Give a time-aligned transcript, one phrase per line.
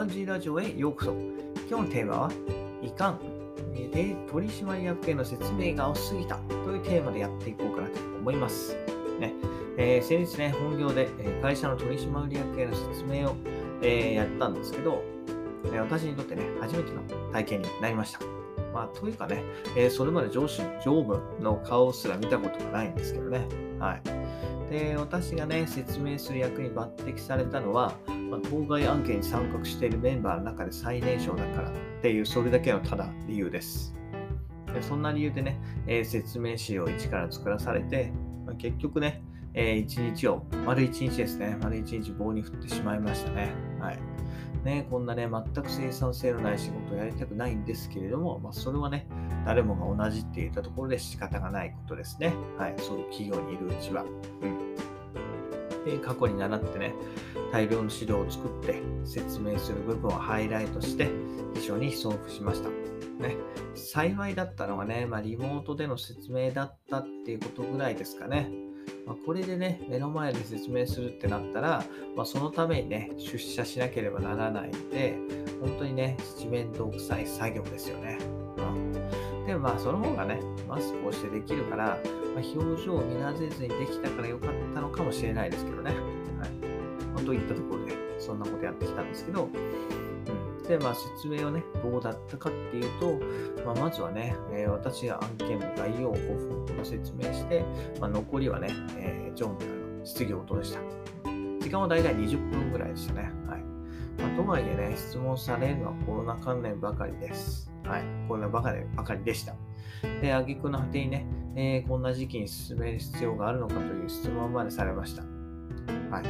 [0.00, 1.12] バンジーラジオへようこそ。
[1.68, 2.32] 今日のテーマは、
[2.80, 3.18] いかん
[3.74, 8.74] で取締役への説明が多すぎたというテーマでやっていこうかなと思います。
[9.18, 9.34] ね
[9.76, 11.10] えー、先日ね、本業で、
[11.42, 13.36] 会社の取締役への説明を、
[13.82, 15.02] えー、やったんですけど、
[15.70, 18.20] 私にとってね、初めての体験になりました。
[18.72, 19.42] まあ、というかね、
[19.76, 23.46] えー、それまで上司、上部の顔すら見たことがないんですけどね。
[23.78, 24.02] はい。
[24.70, 27.92] で、私がね、説明する役に抜擢されたのは、
[28.30, 33.94] まあ、当該案件に参画しているメンバーの中で最年少だからっていう、それだけのただ理由です。
[34.72, 38.12] でそんな理由でね、えー、説明資料を一から作らされて、
[38.46, 39.22] まあ、結局ね、
[39.54, 43.52] えー、一日を、丸一日ですね、丸一日棒に振ってしまいましたね。
[43.80, 43.98] はい。
[44.64, 49.06] ね、こんなね、全く生産性のない仕事をやりたくないんですけれども、まあ、それはね、
[49.44, 52.32] 誰もが同じって言ったところで仕方がないことですね。
[52.58, 54.04] はい、そういう企業にいるうちは。
[54.04, 54.06] う
[54.46, 54.89] ん。
[55.84, 56.94] で、過去に習ってね、
[57.52, 61.10] 大量の資料を作って説明する部分をハイライトして
[61.54, 62.68] 非常に送付しました。
[63.20, 63.36] ね、
[63.74, 68.50] 幸いだったのがね、まあ、リモートでの説明だったっていうことぐらいですかね。
[69.06, 71.84] まあ、これでね、目の前で説明するってなったら、
[72.16, 75.16] まあ、そのためにね、出社しなければならないんで、
[75.60, 78.39] 本当にね、七面倒くさい作業ですよね。
[79.60, 81.98] まあ、その方がね、マスクをしてできるから、まあ、
[82.36, 85.90] 表情を見なぜずにできたからよかったのかもしれないですけどね。
[85.90, 86.50] はい。
[87.14, 90.10] まあ、といったところで、そんなことやってきたんですけど、うん
[90.70, 93.18] で、まあ、説明をね、どうだったかっていうと、
[93.64, 97.64] まあ、まずはね、えー、私が案件の概要を5分ほど説明して、
[98.00, 100.80] まあ、残りはね、えー、常務からの質疑応答でした。
[101.60, 103.32] 時間はだいたい20分ぐらいでしたね。
[104.20, 107.72] まあ、とはいえね、質問されるのはコロナ関連ばかりです。
[107.84, 108.02] はい。
[108.28, 109.54] コロナばかりばかりでした。
[110.20, 111.26] で、挙句の果てにね、
[111.56, 115.22] えー、こんな時期に進める必要があるのかという質問までされました。
[116.10, 116.24] はい。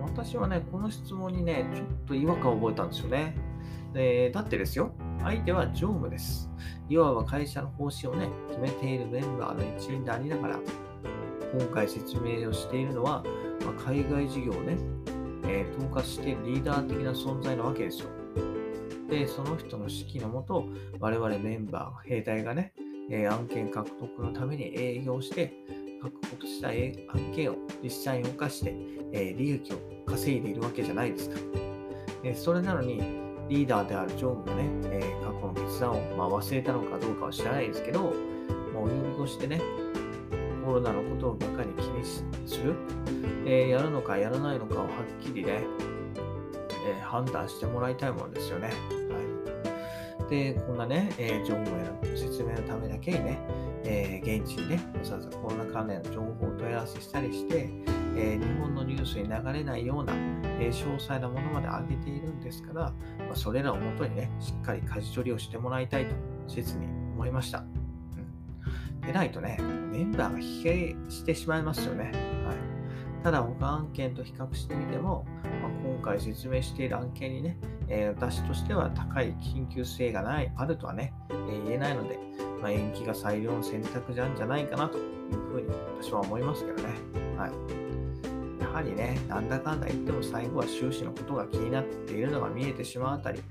[0.00, 3.34] 私はね、この質問にね、ちょっと違和感を覚えたんですよね。
[3.92, 6.50] でだってですよ、相手は常務です。
[6.88, 10.60] いわば会社の方針をね、決めているメンバーの一員でありながら、
[11.58, 13.22] 今回説明をしているのは、
[13.64, 14.76] まあ、海外事業をね、
[15.44, 18.08] えー、統括してリーダー的な存在なわけですよ。
[19.08, 20.66] で、その人の指揮のもと、
[20.98, 22.72] 我々メンバー、兵隊がね、
[23.10, 25.52] えー、案件獲得のために営業して、
[26.00, 28.74] 確保した案件を実際に動かして、
[29.12, 29.76] えー、利益を
[30.06, 31.36] 稼いでいるわけじゃないですか。
[32.24, 32.98] えそれなのに、
[33.48, 38.14] リーダーである常務がね、え、過去の決断を、まあ、忘れたのかどうかは知らないですけど、
[38.72, 39.60] まあ、お呼び越してね、
[40.72, 42.24] コロナのことをばかり気にす
[42.64, 42.74] る、
[43.44, 44.88] えー、やるのかやらないのかをはっ
[45.22, 45.64] きりね、
[46.88, 48.68] えー、判断してもらいたいものですよね。
[48.68, 53.38] はい、で、こんなね、えー、常務への説明のためだけにね、
[53.84, 57.68] え、現地にね、わざわざコロナ関連の情報を問い合わせしたりして、
[58.16, 60.14] え、日本のニュースに流れないような、
[60.58, 66.14] え、詳細なものまで上げているんですから、まあ、それらをもとにね、しっかり舵取りをしてもらいたいと、
[66.48, 67.81] 切に思いました。
[69.06, 69.58] でないとね、
[69.90, 72.12] メンバーが疲弊してしまいますよね。
[72.46, 72.56] はい、
[73.24, 75.26] ただ、他案件と比較してみても、
[75.60, 77.58] まあ、今回説明している案件にね、
[77.88, 82.18] えー、私としては高い緊急性がない、あるとはね、えー、言えないので、
[82.60, 85.04] まあ、延期が最良の選択なんじゃないかなという
[85.50, 85.68] ふうに
[86.00, 86.94] 私は思いますけどね。
[87.36, 87.52] はい。
[88.62, 93.42] やはりね、なんだかんだ言っても最後は収支のことが気になっているのが見えてしまうあたり、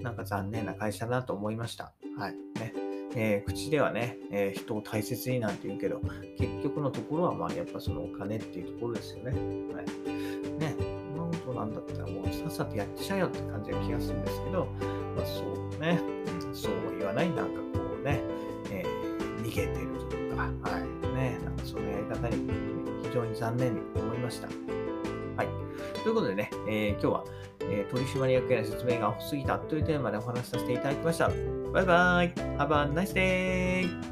[0.00, 1.92] なんか残念な会社だと思いました。
[2.16, 2.34] はい。
[2.60, 2.89] ね。
[3.16, 6.00] えー、口ではね、えー、人を大切になんて言うけど、
[6.38, 9.30] 結局のところはまあやっぱそのお金っていうところですよね。
[9.74, 10.58] はい。
[10.58, 10.74] ね。
[11.16, 14.66] こんなことなんだったらもうさっさとやってちゃえよって感じが気がするんですけど、
[15.16, 16.00] まあそうね、
[16.52, 18.22] そうも言わない、なんかこうね
[18.70, 18.84] え、
[19.42, 19.74] 逃げてる
[20.08, 21.16] というか、はい。
[21.16, 22.48] ね、なんかそのやり方に
[23.02, 24.48] 非常に残念に思いました。
[26.02, 27.24] ということでね、えー、今日は、
[27.60, 31.30] えー、取締役への説明が多すぎたというテーマでお話しさせていただきました。
[31.72, 34.09] バイバイ !Have a nice day!